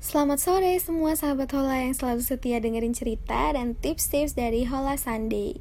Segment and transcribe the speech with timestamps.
[0.00, 5.60] Selamat sore semua sahabat Hola yang selalu setia dengerin cerita dan tips-tips dari Hola Sunday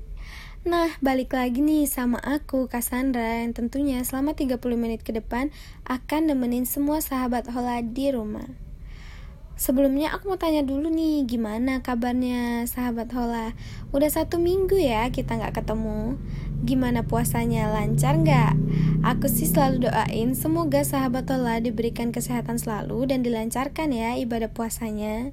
[0.64, 5.52] Nah, balik lagi nih sama aku, Cassandra, yang tentunya selama 30 menit ke depan
[5.84, 8.48] akan nemenin semua sahabat Hola di rumah
[9.60, 13.52] Sebelumnya aku mau tanya dulu nih, gimana kabarnya sahabat Hola?
[13.92, 16.16] Udah satu minggu ya kita nggak ketemu.
[16.64, 18.56] Gimana puasanya, lancar nggak?
[19.00, 25.32] Aku sih selalu doain semoga sahabat Hola diberikan kesehatan selalu dan dilancarkan ya ibadah puasanya.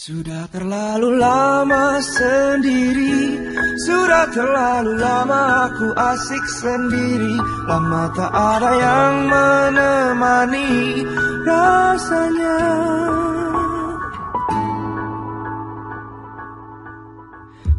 [0.01, 3.37] Sudah terlalu lama sendiri.
[3.85, 7.37] Sudah terlalu lama aku asik sendiri.
[7.69, 11.05] Lama tak ada yang menemani
[11.45, 12.61] rasanya.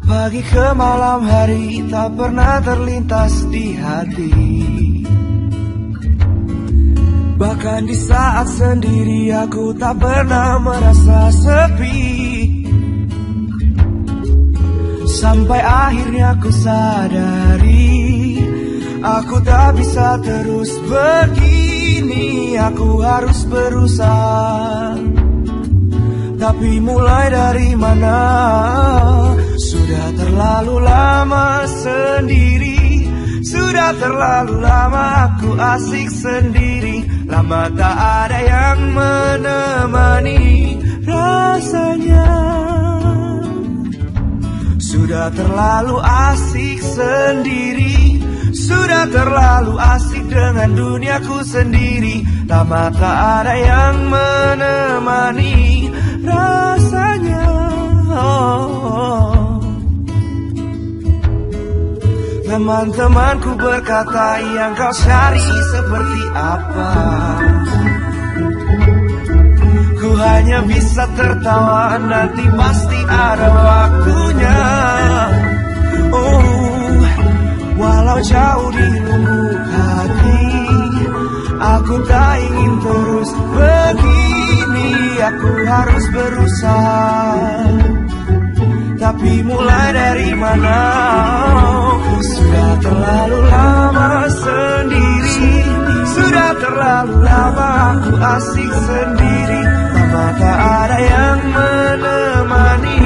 [0.07, 4.82] Pagi ke malam hari tak pernah terlintas di hati
[7.43, 12.07] Bahkan di saat sendiri aku tak pernah merasa sepi.
[15.03, 18.03] Sampai akhirnya aku sadari
[19.03, 22.55] Aku tak bisa terus begini.
[22.55, 24.95] Aku harus berusaha.
[26.39, 28.19] Tapi mulai dari mana?
[29.59, 32.82] Sudah terlalu lama sendiri
[33.43, 37.03] Sudah terlalu lama aku asik sendiri.
[37.27, 42.31] Lama tak ada yang menemani rasanya.
[44.79, 48.23] Sudah terlalu asik sendiri.
[48.55, 52.23] Sudah terlalu asik dengan duniaku sendiri.
[52.47, 55.91] Lama tak ada yang menemani
[56.23, 57.43] rasanya.
[58.15, 59.32] Oh.
[62.53, 66.91] Teman-temanku berkata yang kau cari seperti apa?
[69.97, 74.61] Ku hanya bisa tertawa nanti pasti ada waktunya.
[76.13, 77.01] Oh,
[77.73, 80.45] walau jauh di lubuk hati
[81.57, 84.93] Aku tak ingin terus begini.
[85.25, 87.01] Aku harus berusaha
[89.03, 90.79] Tapi mulai dari mana?
[92.23, 95.59] Sudah terlalu lama sendiri.
[96.07, 99.61] Sudah terlalu lama aku asik sendiri.
[99.91, 103.03] Lama tak ada yang menemani?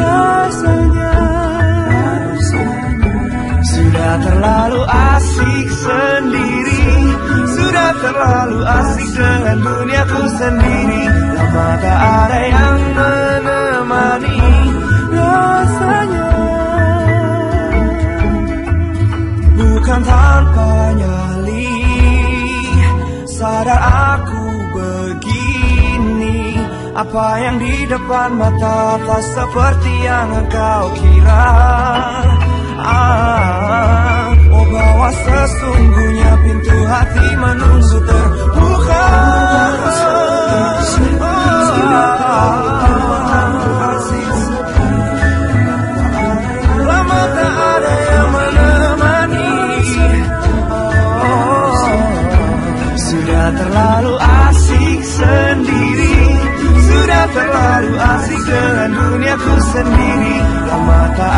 [0.00, 1.16] Rasanya
[3.68, 6.88] Sudah terlalu asik sendiri.
[7.52, 11.04] Sudah terlalu asik dengan duniaku sendiri.
[11.36, 13.77] Lama tak ada yang menemani
[20.08, 21.76] tanpa nyali.
[23.38, 24.42] Sadar aku
[24.74, 26.58] begini
[26.90, 31.54] Apa yang di depan mata Tak seperti yang engkau kira.
[32.82, 39.06] Ah, Oh bahwa sesungguhnya pintu hati menunggu terbuka.
[41.88, 42.97] Lama
[53.54, 56.20] terlalu asik sendiri.
[56.88, 60.36] Sudah terlalu asik dengan duniaku sendiri.
[60.68, 61.32] Lama tak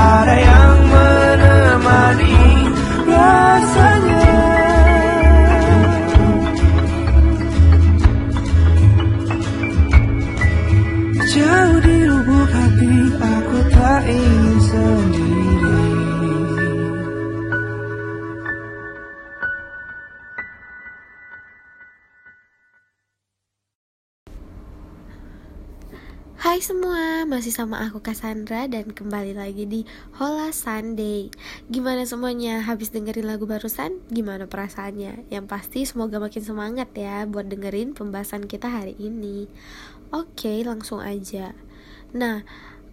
[27.30, 29.86] masih sama aku Cassandra dan kembali lagi di
[30.18, 31.30] Hola Sunday
[31.70, 32.58] Gimana semuanya?
[32.58, 34.02] Habis dengerin lagu barusan?
[34.10, 35.30] Gimana perasaannya?
[35.30, 39.46] Yang pasti semoga makin semangat ya buat dengerin pembahasan kita hari ini
[40.10, 41.54] Oke, langsung aja
[42.10, 42.42] Nah,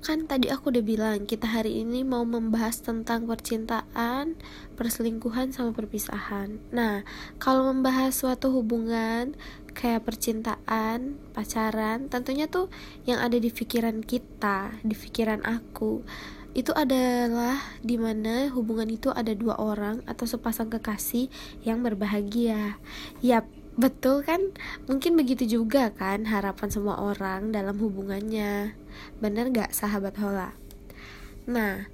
[0.07, 4.39] kan tadi aku udah bilang kita hari ini mau membahas tentang percintaan,
[4.79, 6.63] perselingkuhan sama perpisahan.
[6.71, 7.03] Nah,
[7.43, 9.35] kalau membahas suatu hubungan
[9.75, 12.71] kayak percintaan, pacaran, tentunya tuh
[13.03, 16.07] yang ada di pikiran kita, di pikiran aku
[16.55, 21.27] itu adalah di mana hubungan itu ada dua orang atau sepasang kekasih
[21.67, 22.79] yang berbahagia.
[23.19, 23.45] Yap,
[23.77, 24.41] Betul kan?
[24.89, 28.73] Mungkin begitu juga kan harapan semua orang dalam hubungannya.
[29.21, 30.57] Bener gak sahabat Hola?
[31.45, 31.85] Nah,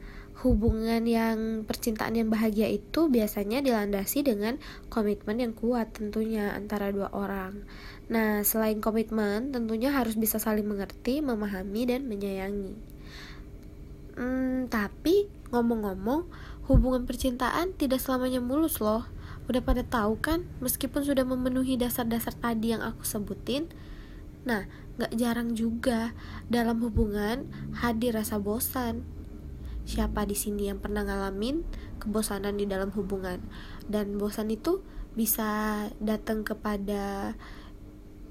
[0.48, 7.12] hubungan yang percintaan yang bahagia itu biasanya dilandasi dengan komitmen yang kuat tentunya antara dua
[7.12, 7.68] orang.
[8.08, 12.80] Nah, selain komitmen, tentunya harus bisa saling mengerti, memahami, dan menyayangi.
[14.16, 16.32] Hmm, tapi ngomong-ngomong,
[16.72, 19.04] hubungan percintaan tidak selamanya mulus loh
[19.50, 23.68] Udah pada tahu kan, meskipun sudah memenuhi dasar-dasar tadi yang aku sebutin,
[24.48, 26.16] nah, gak jarang juga
[26.48, 29.04] dalam hubungan hadir rasa bosan.
[29.84, 31.60] Siapa di sini yang pernah ngalamin
[32.00, 33.44] kebosanan di dalam hubungan?
[33.84, 34.80] Dan bosan itu
[35.14, 37.36] bisa datang kepada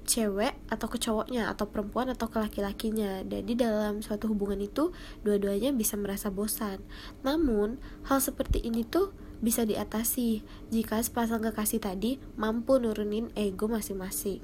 [0.02, 3.22] cewek atau ke cowoknya atau perempuan atau ke laki-lakinya.
[3.22, 4.90] Jadi dalam suatu hubungan itu
[5.22, 6.82] dua-duanya bisa merasa bosan.
[7.22, 7.78] Namun
[8.08, 14.40] hal seperti ini tuh bisa diatasi jika sepasang kekasih tadi mampu nurunin ego masing-masing.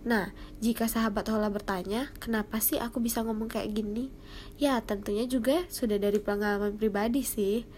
[0.00, 0.32] Nah,
[0.64, 4.08] jika sahabat Hola bertanya, kenapa sih aku bisa ngomong kayak gini?
[4.56, 7.68] Ya, tentunya juga sudah dari pengalaman pribadi sih.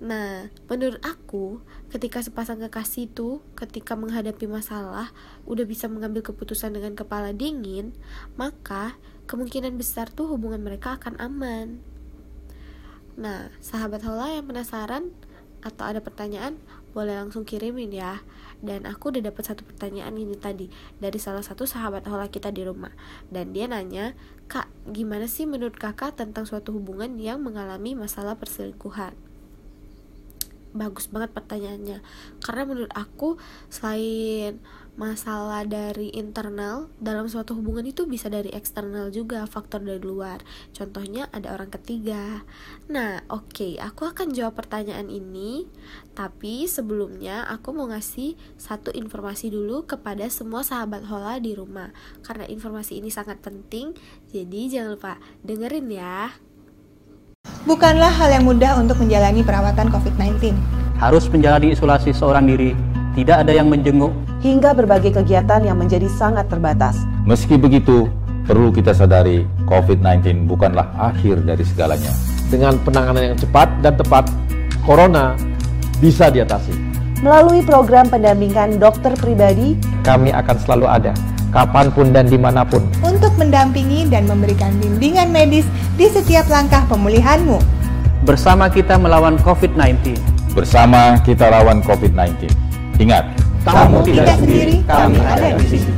[0.00, 1.60] Nah, menurut aku,
[1.92, 5.12] ketika sepasang kekasih itu ketika menghadapi masalah
[5.44, 7.92] udah bisa mengambil keputusan dengan kepala dingin,
[8.40, 8.96] maka
[9.28, 11.84] kemungkinan besar tuh hubungan mereka akan aman.
[13.20, 15.12] Nah, sahabat Hola yang penasaran,
[15.60, 16.60] atau ada pertanyaan
[16.90, 18.20] boleh langsung kirimin ya.
[18.60, 20.68] Dan aku udah dapat satu pertanyaan ini tadi
[21.00, 22.92] dari salah satu sahabat hola kita di rumah.
[23.32, 24.18] Dan dia nanya
[24.50, 29.29] kak gimana sih menurut kakak tentang suatu hubungan yang mengalami masalah perselingkuhan
[30.72, 31.98] bagus banget pertanyaannya.
[32.42, 33.36] Karena menurut aku
[33.70, 34.62] selain
[34.98, 40.44] masalah dari internal dalam suatu hubungan itu bisa dari eksternal juga faktor dari luar.
[40.76, 42.44] Contohnya ada orang ketiga.
[42.90, 45.64] Nah oke okay, aku akan jawab pertanyaan ini
[46.12, 52.44] tapi sebelumnya aku mau ngasih satu informasi dulu kepada semua sahabat hola di rumah karena
[52.44, 53.96] informasi ini sangat penting
[54.28, 56.34] jadi jangan lupa dengerin ya
[57.68, 60.56] Bukanlah hal yang mudah untuk menjalani perawatan COVID-19.
[60.96, 62.72] Harus menjalani isolasi seorang diri,
[63.12, 66.96] tidak ada yang menjenguk, hingga berbagai kegiatan yang menjadi sangat terbatas.
[67.28, 68.08] Meski begitu,
[68.48, 72.08] perlu kita sadari COVID-19 bukanlah akhir dari segalanya.
[72.48, 74.24] Dengan penanganan yang cepat dan tepat,
[74.80, 75.36] corona
[76.00, 76.72] bisa diatasi.
[77.20, 81.12] Melalui program pendampingan dokter pribadi, kami akan selalu ada,
[81.52, 82.80] kapan pun dan di mana pun.
[83.20, 85.68] Untuk mendampingi dan memberikan bimbingan medis
[86.00, 87.60] di setiap langkah pemulihanmu.
[88.24, 90.16] Bersama kita melawan COVID-19.
[90.56, 92.48] Bersama kita lawan COVID-19.
[92.96, 93.28] Ingat,
[93.68, 95.92] kamu tidak sendiri, kami ada di sini.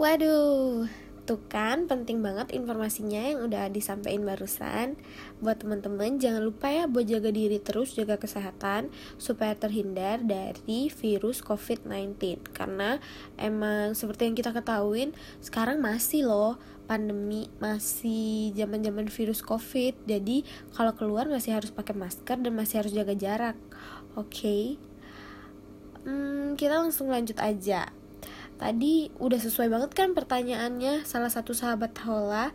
[0.00, 0.88] Waduh,
[1.28, 4.96] tuh kan penting banget informasinya yang udah disampaikan barusan.
[5.44, 8.88] Buat teman-teman jangan lupa ya buat jaga diri terus jaga kesehatan
[9.20, 12.96] supaya terhindar dari virus COVID-19 karena
[13.36, 15.12] emang seperti yang kita ketahuin
[15.44, 16.56] sekarang masih loh
[16.88, 19.92] pandemi masih zaman-zaman virus covid.
[20.08, 23.60] Jadi kalau keluar masih harus pakai masker dan masih harus jaga jarak.
[24.16, 24.32] Oke?
[24.32, 24.64] Okay?
[26.08, 27.92] hmm, kita langsung lanjut aja
[28.58, 32.50] tadi udah sesuai banget kan pertanyaannya salah satu sahabat Hola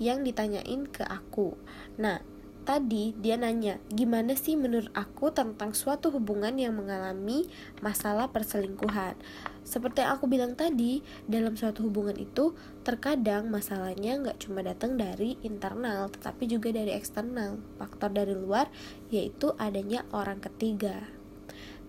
[0.00, 1.54] yang ditanyain ke aku
[2.00, 2.24] nah
[2.62, 7.50] Tadi dia nanya, gimana sih menurut aku tentang suatu hubungan yang mengalami
[7.82, 9.18] masalah perselingkuhan?
[9.66, 12.54] Seperti yang aku bilang tadi, dalam suatu hubungan itu
[12.86, 17.58] terkadang masalahnya nggak cuma datang dari internal, tetapi juga dari eksternal.
[17.82, 18.70] Faktor dari luar
[19.10, 21.10] yaitu adanya orang ketiga.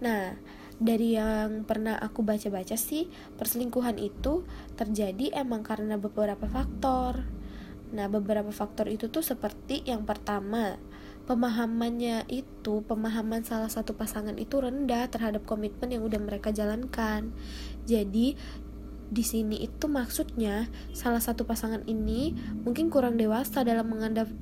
[0.01, 0.33] Nah,
[0.79, 4.45] dari yang pernah aku baca-baca sih, perselingkuhan itu
[4.77, 7.43] terjadi emang karena beberapa faktor
[7.93, 10.81] Nah, beberapa faktor itu tuh seperti yang pertama,
[11.29, 17.29] pemahamannya itu, pemahaman salah satu pasangan itu rendah terhadap komitmen yang udah mereka jalankan.
[17.85, 18.33] Jadi,
[19.13, 22.33] di sini itu maksudnya salah satu pasangan ini
[22.65, 23.93] mungkin kurang dewasa dalam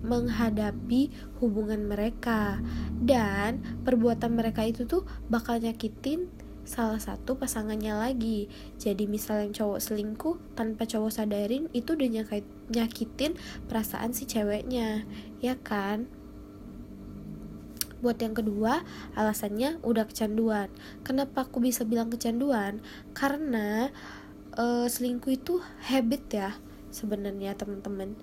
[0.02, 1.12] menghadapi
[1.44, 2.64] hubungan mereka
[3.04, 6.32] dan perbuatan mereka itu tuh bakal nyakitin
[6.64, 8.48] salah satu pasangannya lagi.
[8.80, 13.36] Jadi misal yang cowok selingkuh tanpa cowok sadarin itu udah nyakit, nyakitin
[13.68, 15.04] perasaan si ceweknya,
[15.44, 16.08] ya kan?
[18.02, 18.82] Buat yang kedua,
[19.14, 20.74] alasannya udah kecanduan.
[21.06, 22.82] Kenapa aku bisa bilang kecanduan?
[23.14, 23.94] Karena
[24.58, 26.52] uh, selingkuh itu habit ya
[26.92, 28.16] sebenarnya teman-teman.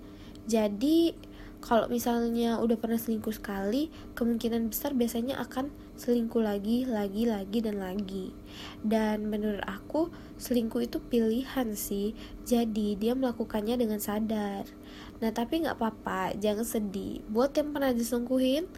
[0.48, 1.12] Jadi
[1.58, 7.82] kalau misalnya udah pernah selingkuh sekali, kemungkinan besar biasanya akan selingkuh lagi, lagi, lagi, dan
[7.82, 8.30] lagi.
[8.78, 12.14] Dan menurut aku, selingkuh itu pilihan sih.
[12.46, 14.70] Jadi dia melakukannya dengan sadar.
[15.18, 17.26] Nah tapi nggak apa-apa, jangan sedih.
[17.26, 18.70] Buat yang pernah diselingkuhin,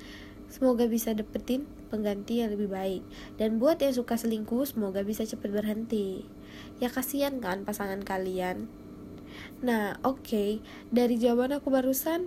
[0.51, 3.03] semoga bisa dapetin pengganti yang lebih baik.
[3.39, 6.27] Dan buat yang suka selingkuh, semoga bisa cepet berhenti.
[6.83, 8.67] Ya kasihan kan pasangan kalian.
[9.63, 10.51] Nah, oke, okay.
[10.91, 12.27] dari jawaban aku barusan,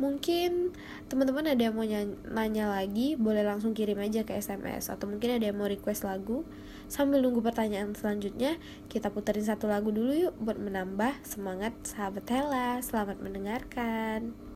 [0.00, 0.72] mungkin
[1.06, 1.86] teman-teman ada yang mau
[2.32, 6.42] nanya lagi boleh langsung kirim aja ke SMS atau mungkin ada yang mau request lagu
[6.88, 8.56] sambil nunggu pertanyaan selanjutnya
[8.88, 14.51] kita puterin satu lagu dulu yuk buat menambah semangat sahabat Hela selamat mendengarkan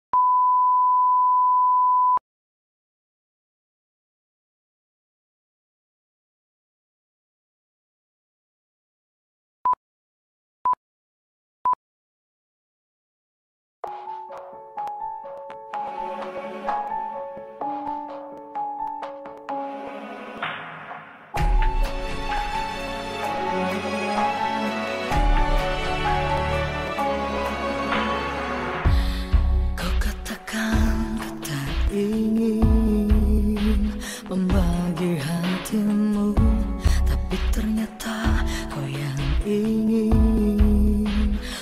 [39.46, 41.06] ingin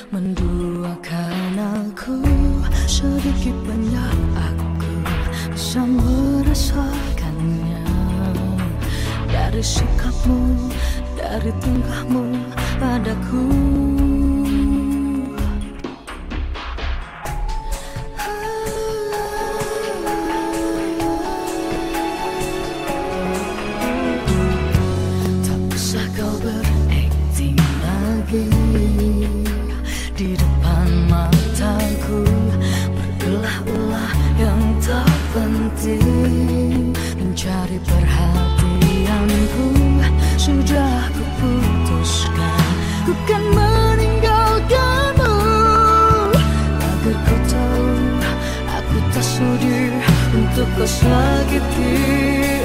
[0.08, 2.24] menduakan aku.
[2.88, 4.92] Sedikit banyak aku
[5.52, 7.84] bisa merasakannya.
[9.28, 10.72] Dari sikapmu
[11.20, 12.33] dari tingkahmu
[30.84, 32.20] dan mataku
[32.92, 39.66] Berbelah-belah yang tak penting Mencari perhatianku
[40.36, 42.68] Sudah kuputuskan.
[43.08, 45.34] Ku kan meninggalkanmu
[46.68, 47.88] Agar kau tahu
[48.68, 49.88] Aku tak sudi
[50.36, 52.63] Untuk kau sakiti.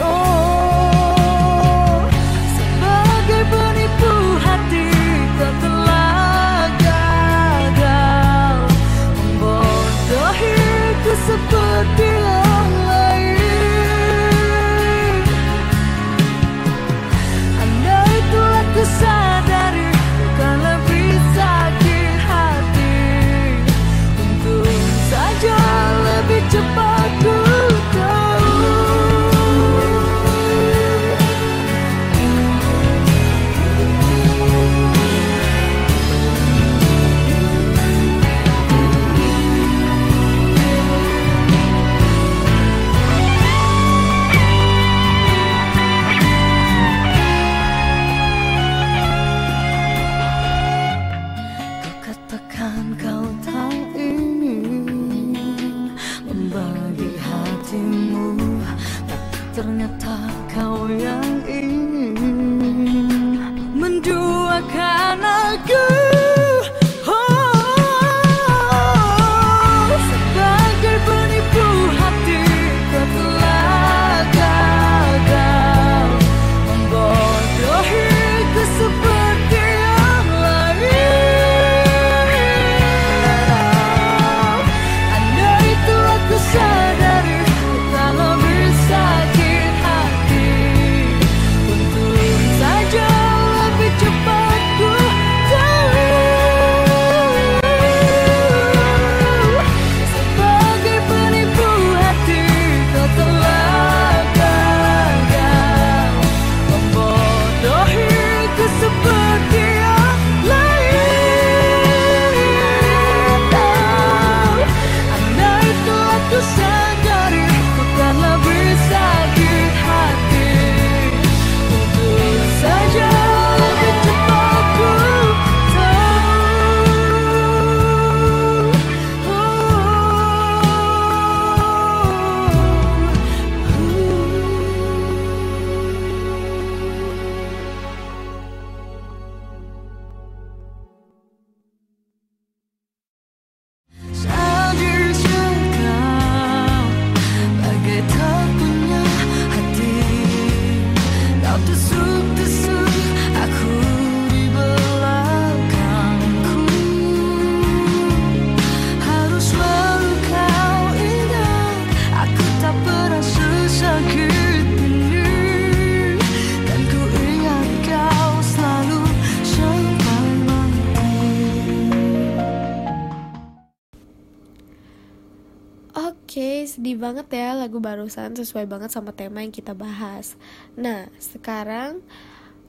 [177.70, 180.34] Lagu barusan sesuai banget sama tema yang kita bahas.
[180.74, 182.02] Nah, sekarang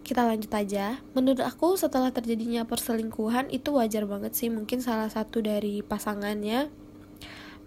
[0.05, 1.01] kita lanjut aja.
[1.17, 4.53] Menurut aku setelah terjadinya perselingkuhan itu wajar banget sih.
[4.53, 6.69] Mungkin salah satu dari pasangannya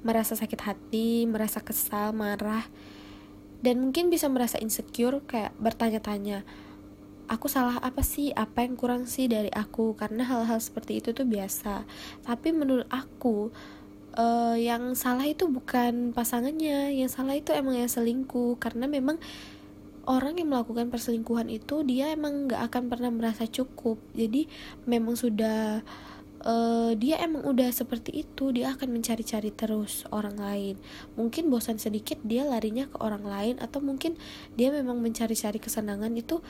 [0.06, 2.70] merasa sakit hati, merasa kesal, marah,
[3.66, 6.46] dan mungkin bisa merasa insecure kayak bertanya-tanya,
[7.32, 8.30] aku salah apa sih?
[8.36, 9.96] Apa yang kurang sih dari aku?
[9.96, 11.88] Karena hal-hal seperti itu tuh biasa.
[12.28, 13.50] Tapi menurut aku
[14.18, 18.58] uh, yang salah itu bukan pasangannya, yang salah itu emang yang selingkuh.
[18.62, 19.18] Karena memang
[20.06, 24.00] orang yang melakukan perselingkuhan itu dia emang nggak akan pernah merasa cukup.
[24.14, 24.48] Jadi
[24.86, 25.82] memang sudah
[26.44, 30.76] uh, dia emang udah seperti itu dia akan mencari-cari terus orang lain.
[31.16, 34.20] Mungkin bosan sedikit dia larinya ke orang lain atau mungkin
[34.60, 36.44] dia memang mencari-cari kesenangan itu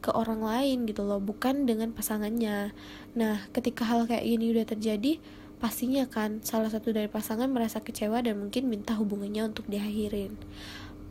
[0.00, 2.72] ke orang lain gitu loh bukan dengan pasangannya.
[3.18, 5.20] Nah ketika hal kayak gini udah terjadi
[5.60, 10.34] pastinya kan salah satu dari pasangan merasa kecewa dan mungkin minta hubungannya untuk diakhirin.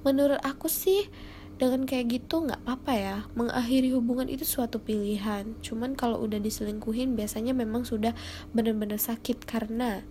[0.02, 1.06] Menurut aku sih
[1.60, 3.18] dengan kayak gitu nggak apa-apa ya.
[3.38, 5.54] Mengakhiri hubungan itu suatu pilihan.
[5.62, 8.18] Cuman kalau udah diselingkuhin biasanya memang sudah
[8.56, 10.02] benar-benar sakit karena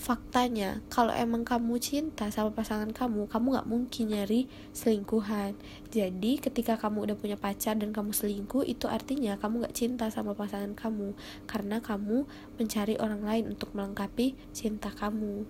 [0.00, 5.52] faktanya kalau emang kamu cinta sama pasangan kamu kamu nggak mungkin nyari selingkuhan.
[5.92, 10.32] Jadi ketika kamu udah punya pacar dan kamu selingkuh itu artinya kamu nggak cinta sama
[10.32, 11.12] pasangan kamu.
[11.44, 12.24] Karena kamu
[12.56, 15.44] mencari orang lain untuk melengkapi cinta kamu.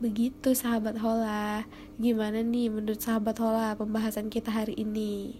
[0.00, 1.68] Begitu sahabat Hola.
[2.00, 5.36] Gimana nih menurut sahabat Hola pembahasan kita hari ini?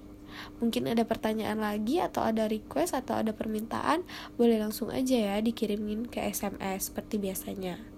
[0.61, 4.05] Mungkin ada pertanyaan lagi atau ada request atau ada permintaan?
[4.37, 7.96] Boleh langsung aja ya dikirimin ke SMS seperti biasanya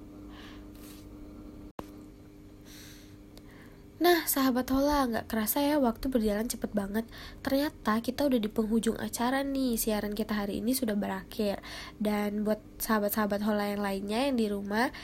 [3.98, 7.02] Nah, sahabat Hola, nggak kerasa ya waktu berjalan cepet banget.
[7.42, 11.58] Ternyata kita udah di penghujung acara nih, siaran kita hari ini sudah berakhir.
[11.98, 14.94] Dan buat sahabat-sahabat Hola yang lainnya yang di rumah,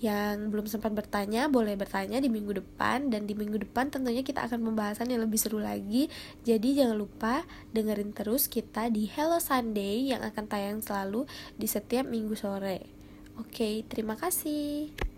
[0.00, 4.48] yang belum sempat bertanya boleh bertanya di minggu depan dan di minggu depan tentunya kita
[4.48, 6.08] akan pembahasan yang lebih seru lagi
[6.40, 7.44] jadi jangan lupa
[7.76, 11.28] dengerin terus kita di Hello Sunday yang akan tayang selalu
[11.60, 12.88] di setiap minggu sore
[13.36, 15.09] oke terima kasih